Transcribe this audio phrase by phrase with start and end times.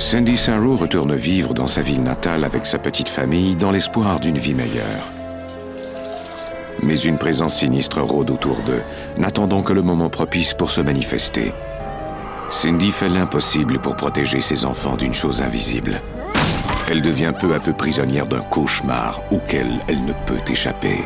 [0.00, 4.38] Sandy Sarrow retourne vivre dans sa ville natale avec sa petite famille dans l'espoir d'une
[4.38, 5.12] vie meilleure.
[6.82, 8.82] Mais une présence sinistre rôde autour d'eux,
[9.18, 11.52] n'attendant que le moment propice pour se manifester.
[12.48, 16.00] Cindy fait l'impossible pour protéger ses enfants d'une chose invisible.
[16.90, 21.04] Elle devient peu à peu prisonnière d'un cauchemar auquel elle ne peut échapper.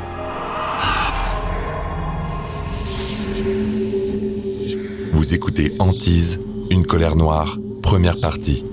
[5.13, 6.41] Vous écoutez Antise,
[6.71, 8.65] une colère noire, première partie.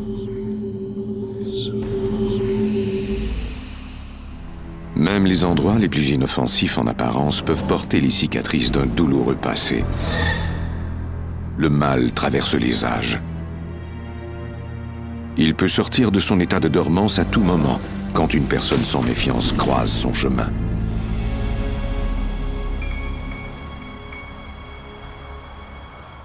[5.11, 9.83] Même les endroits les plus inoffensifs en apparence peuvent porter les cicatrices d'un douloureux passé.
[11.57, 13.19] Le mal traverse les âges.
[15.35, 17.81] Il peut sortir de son état de dormance à tout moment
[18.13, 20.49] quand une personne sans méfiance croise son chemin.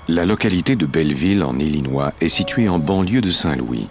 [0.06, 3.88] La localité de Belleville, en Illinois, est située en banlieue de Saint-Louis.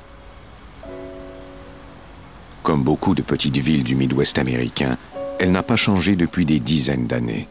[2.65, 4.97] Comme beaucoup de petites villes du Midwest américain,
[5.39, 7.47] elle n'a pas changé depuis des dizaines d'années.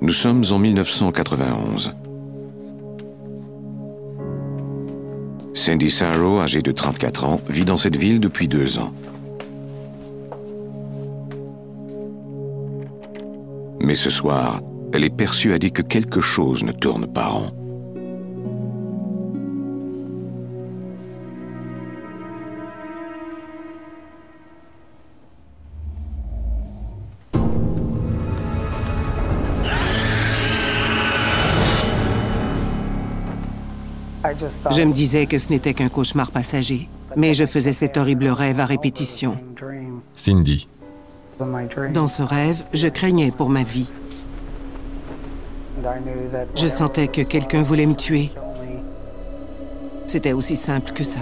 [0.00, 1.92] Nous sommes en 1991.
[5.52, 8.94] Cindy Sarrow, âgée de 34 ans, vit dans cette ville depuis deux ans.
[13.80, 14.62] Mais ce soir,
[14.94, 17.65] elle est persuadée que quelque chose ne tourne pas rond.
[34.70, 38.60] Je me disais que ce n'était qu'un cauchemar passager, mais je faisais cet horrible rêve
[38.60, 39.36] à répétition.
[40.14, 40.68] Cindy.
[41.92, 43.86] Dans ce rêve, je craignais pour ma vie.
[46.54, 48.30] Je sentais que quelqu'un voulait me tuer.
[50.06, 51.18] C'était aussi simple que ça.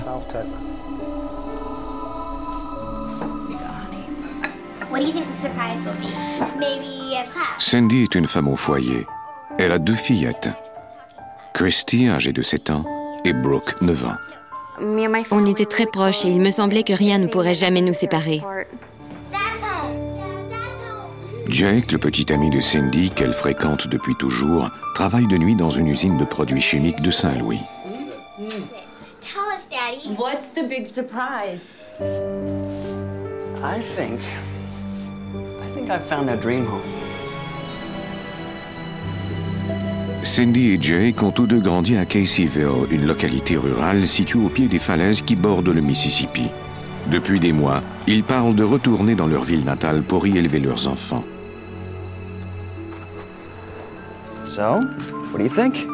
[7.58, 9.06] Cindy est une femme au foyer.
[9.58, 10.50] Elle a deux fillettes.
[11.52, 12.84] Christy, âgée de 7 ans,
[13.24, 14.16] et Brooke, 9 ans.
[15.30, 18.42] On était très proches et il me semblait que rien ne pourrait jamais nous séparer.
[21.46, 25.86] Jake, le petit ami de Cindy qu'elle fréquente depuis toujours, travaille de nuit dans une
[25.86, 27.60] usine de produits chimiques de Saint-Louis.
[29.20, 30.16] Tell us, Daddy.
[30.18, 31.78] What's the big surprise?
[33.62, 34.20] I think.
[35.60, 36.82] I think I found a dream home.
[40.24, 44.68] Cindy et Jake ont tous deux grandi à Caseyville, une localité rurale située au pied
[44.68, 46.48] des falaises qui bordent le Mississippi.
[47.10, 50.88] Depuis des mois, ils parlent de retourner dans leur ville natale pour y élever leurs
[50.88, 51.24] enfants.
[54.44, 54.80] So,
[55.32, 55.86] what do you think?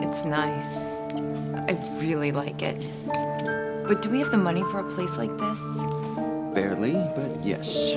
[0.00, 0.98] It's nice.
[1.66, 2.84] I really like it.
[3.88, 5.82] But do we have the money for a place like this?
[6.54, 7.94] Barely, but yes.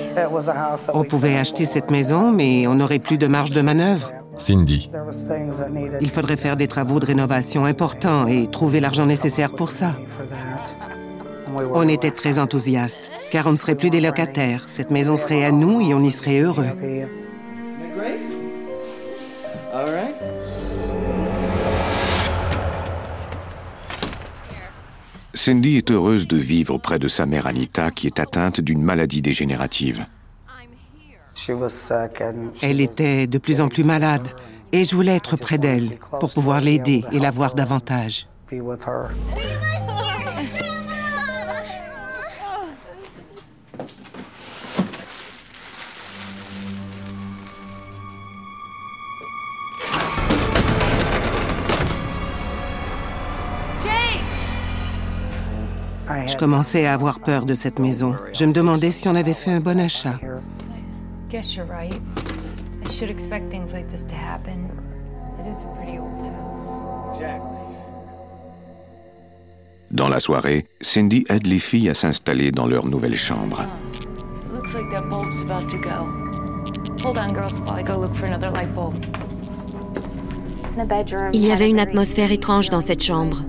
[0.94, 4.10] On pouvait acheter cette maison, mais on n'aurait plus de marge de manœuvre.
[4.40, 4.90] Cindy.
[6.00, 9.94] Il faudrait faire des travaux de rénovation importants et trouver l'argent nécessaire pour ça.
[11.74, 14.64] On était très enthousiastes, car on ne serait plus des locataires.
[14.68, 16.66] Cette maison serait à nous et on y serait heureux.
[25.34, 29.22] Cindy est heureuse de vivre près de sa mère Anita qui est atteinte d'une maladie
[29.22, 30.06] dégénérative.
[32.62, 34.28] Elle était de plus en plus malade
[34.72, 38.26] et je voulais être près d'elle pour pouvoir l'aider et la voir davantage.
[56.26, 58.14] Je commençais à avoir peur de cette maison.
[58.32, 60.18] Je me demandais si on avait fait un bon achat.
[61.30, 62.00] Guess you're right.
[62.84, 64.68] I should expect things like this to happen.
[65.38, 66.68] It is a pretty old house.
[69.92, 73.64] Dans la soirée, Cindy aide les filles à s'installer dans leur nouvelle chambre.
[74.44, 76.08] It looks like that bulb's about to go.
[77.04, 78.94] Hold on, girls, while I go look for another light bulb.
[81.32, 83.42] Il y avait une atmosphère étrange dans cette chambre.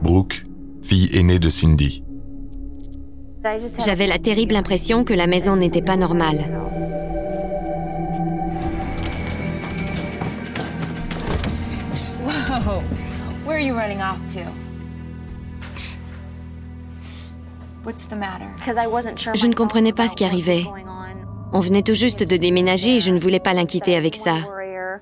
[0.00, 0.44] Brooke,
[0.82, 2.02] fille aînée de Cindy.
[3.84, 6.44] J'avais la terrible impression que la maison n'était pas normale.
[12.68, 12.82] Whoa,
[13.46, 14.44] where are you running off to?
[17.82, 18.44] What's the matter?
[19.34, 20.66] Je ne comprenais pas ce qui arrivait.
[21.54, 24.36] On venait tout juste de déménager et je ne voulais pas l'inquiéter avec ça.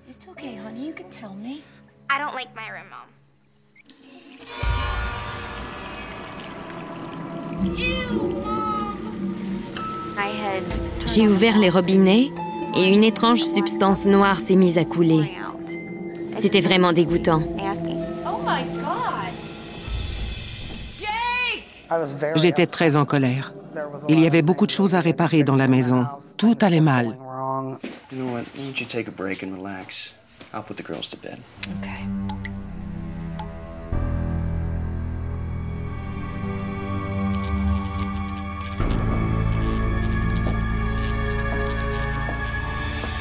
[0.08, 0.86] It's okay, honey.
[0.86, 1.60] You can tell me.
[2.08, 3.08] I don't like my room, Mom.
[7.64, 8.94] Ew, Mom.
[10.16, 10.62] I had
[11.08, 12.28] J'ai ouvert les robinets
[12.76, 15.32] et une étrange substance noire s'est mise à couler.
[16.38, 17.42] C'était vraiment dégoûtant.
[22.36, 23.52] J'étais très en colère.
[24.08, 26.06] Il y avait beaucoup de choses à réparer dans la maison.
[26.36, 27.16] Tout allait mal.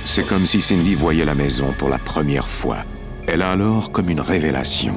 [0.05, 2.77] C'est comme si Cindy voyait la maison pour la première fois.
[3.27, 4.95] Elle a alors comme une révélation.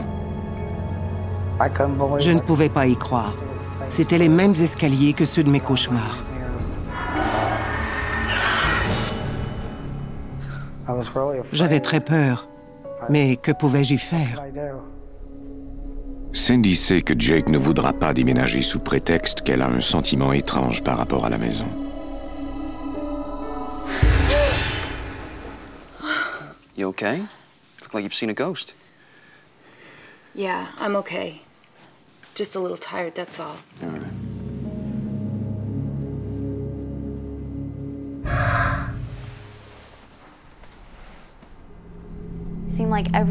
[2.21, 3.35] Je ne pouvais pas y croire.
[3.89, 6.25] C'étaient les mêmes escaliers que ceux de mes cauchemars.
[11.53, 12.49] J'avais très peur.
[13.09, 14.43] Mais que pouvais-je y faire?
[16.33, 20.85] Cindy sait que Jake ne voudra pas déménager sous prétexte qu'elle a un sentiment étrange
[20.85, 21.67] par rapport à la maison.
[26.77, 27.19] You okay?
[27.83, 28.75] Look like you've seen a ghost.
[30.35, 31.41] Yeah, I'm okay.
[32.39, 33.57] Just a little tired, that's all.
[33.83, 34.03] All right.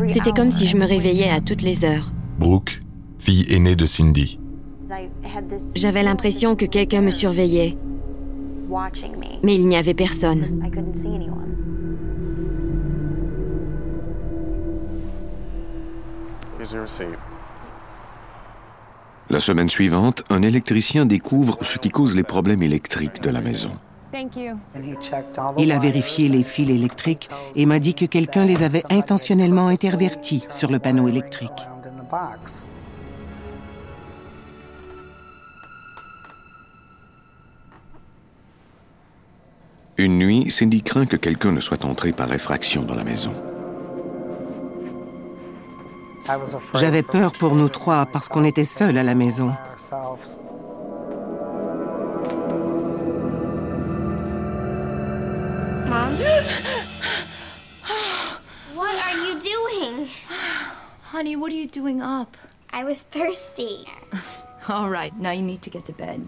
[0.10, 2.12] C'était comme si je me réveillais à toutes les heures.
[2.38, 2.82] Brooke,
[3.18, 4.42] fille aînée de Cindy.
[5.78, 7.78] J'avais l'impression que quelqu'un me surveillait,
[9.42, 10.50] mais il n'y avait personne.
[19.30, 23.72] La semaine suivante, un électricien découvre ce qui cause les problèmes électriques de la maison.
[25.58, 30.44] Il a vérifié les fils électriques et m'a dit que quelqu'un les avait intentionnellement intervertis
[30.50, 31.68] sur le panneau électrique.
[39.98, 43.34] Une nuit, Cindy craint que quelqu'un ne soit entré par effraction dans la maison.
[46.74, 49.54] J'avais peur pour nous trois parce qu'on était seuls à la maison.
[55.88, 56.14] Mom?
[58.76, 60.08] what are you doing?
[61.12, 62.36] Honey, what are you doing up?
[62.74, 63.88] I was thirsty.
[64.70, 66.28] All right, now you need to get to bed.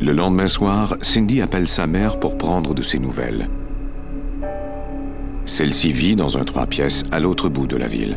[0.00, 3.48] Le lendemain soir, Cindy appelle sa mère pour prendre de ses nouvelles.
[5.44, 8.16] Celle-ci vit dans un trois pièces à l'autre bout de la ville.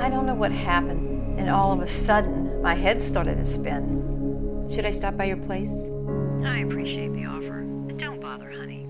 [0.00, 4.02] I don't know what happened, and all of a sudden, my head started to spin.
[4.68, 5.72] Should I stop by your place?
[6.44, 7.64] I appreciate the offer.
[7.96, 8.86] Don't bother, honey.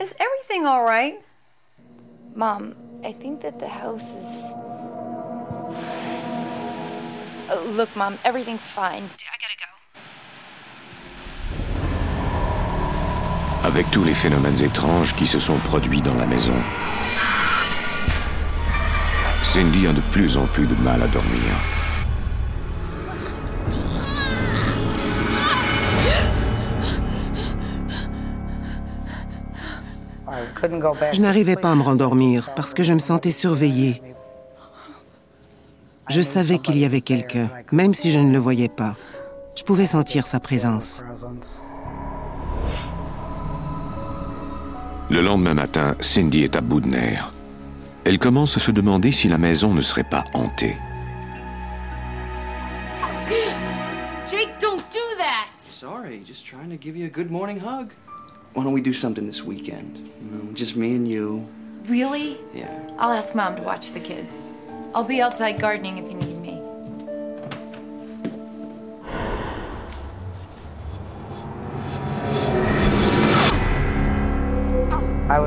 [0.00, 1.20] Is everything all right?
[2.34, 4.54] Mom, I think that the house is.
[7.50, 9.02] Uh, look, Mom, everything's fine.
[9.02, 9.73] I gotta go.
[13.64, 16.52] Avec tous les phénomènes étranges qui se sont produits dans la maison,
[19.42, 21.40] Cindy a de plus en plus de mal à dormir.
[31.12, 34.02] Je n'arrivais pas à me rendormir parce que je me sentais surveillée.
[36.10, 38.94] Je savais qu'il y avait quelqu'un, même si je ne le voyais pas.
[39.56, 41.02] Je pouvais sentir sa présence.
[45.14, 47.32] Le lendemain matin, Cindy est à bout de nerfs.
[48.04, 50.74] Elle commence à se demander si la maison ne serait pas hantée.
[54.28, 55.46] Jake, don't do that!
[55.58, 57.92] Sorry, just trying to give you a good morning hug.
[58.54, 59.98] Why don't we do something this weekend?
[59.98, 61.46] You know, just me and you.
[61.88, 62.36] Really?
[62.52, 62.76] Yeah.
[62.98, 64.34] I'll ask Mom to watch the kids.
[64.96, 66.33] I'll be outside gardening if you need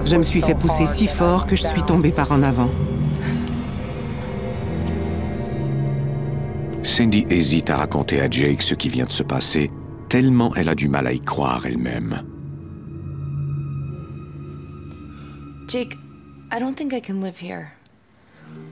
[0.06, 2.70] Je me suis fait pousser si fort que je suis tombée par en avant.
[6.84, 9.70] Cindy hésite à raconter à Jake ce qui vient de se passer,
[10.10, 12.24] tellement elle a du mal à y croire elle-même.
[15.68, 15.98] Jake,
[16.52, 17.74] I don't think I can live here.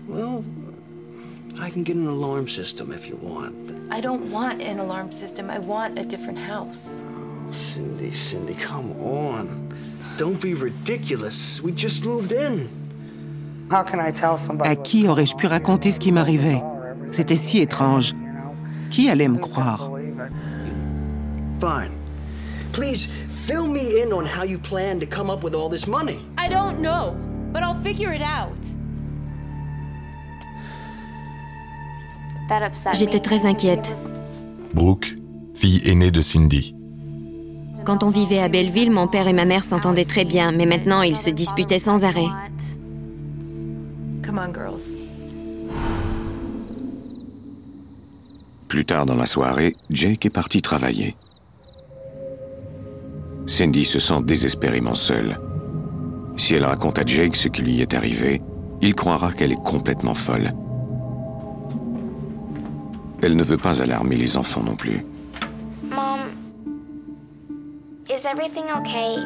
[0.08, 0.44] Well,
[1.62, 3.54] I can get an alarm system if you want.
[3.92, 5.50] I don't want an alarm system.
[5.50, 7.04] I want a different house.
[7.06, 9.65] Oh, Cindy, Cindy, come on.
[10.18, 11.62] Don't be ridiculous.
[11.62, 12.68] We just moved in.
[13.70, 16.62] À qui aurais-je pu raconter ce qui m'arrivait?
[17.12, 18.14] C'était si étrange.
[18.92, 19.90] Qui allait me croire?
[21.60, 21.92] Fine.
[22.72, 26.20] Please fill me in on how you plan to come up with all this money.
[26.38, 27.16] I don't know,
[27.52, 28.54] but I'll figure it out.
[32.94, 33.96] J'étais très inquiète.
[34.74, 35.16] Brooke,
[35.56, 36.75] fille aînée de Cindy.
[37.86, 41.04] Quand on vivait à Belleville, mon père et ma mère s'entendaient très bien, mais maintenant
[41.04, 42.26] ils se disputaient sans arrêt.
[44.26, 44.98] Come on, girls.
[48.68, 51.16] Plus tard dans la soirée, Jake est parti travailler.
[53.46, 55.40] Cindy se sent désespérément seule.
[56.38, 58.42] Si elle raconte à Jake ce qui lui est arrivé,
[58.82, 60.54] il croira qu'elle est complètement folle.
[63.22, 65.06] Elle ne veut pas alarmer les enfants non plus.
[68.26, 69.18] Is everything okay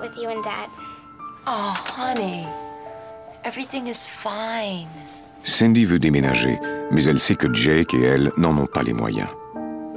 [0.00, 0.68] with you and Dad?
[1.46, 2.46] Oh, honey.
[3.44, 4.86] Everything is fine.
[5.42, 6.58] Cindy veut déménager,
[6.90, 9.28] mais elle sait que Jake et elle n'en ont pas les moyens.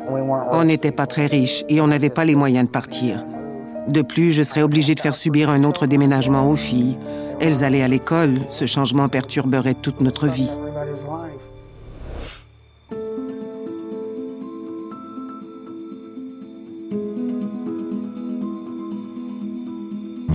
[0.09, 3.25] On n'était pas très riches et on n'avait pas les moyens de partir.
[3.87, 6.97] De plus, je serais obligée de faire subir un autre déménagement aux filles.
[7.41, 10.49] Elles allaient à l'école, ce changement perturberait toute notre vie.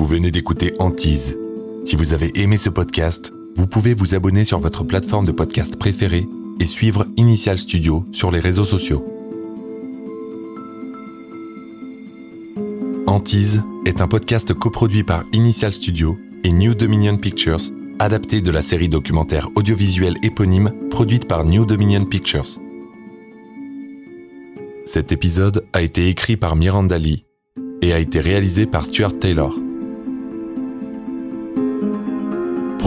[0.09, 1.37] Venez d'écouter Antise.
[1.85, 5.79] Si vous avez aimé ce podcast, vous pouvez vous abonner sur votre plateforme de podcast
[5.79, 6.27] préférée
[6.61, 9.05] et suivre Initial Studio sur les réseaux sociaux.
[13.07, 17.61] Antise est un podcast coproduit par Initial Studio et New Dominion Pictures,
[17.99, 22.59] adapté de la série documentaire audiovisuelle éponyme produite par New Dominion Pictures.
[24.87, 27.27] Cet épisode a été écrit par Miranda Lee
[27.83, 29.55] et a été réalisé par Stuart Taylor.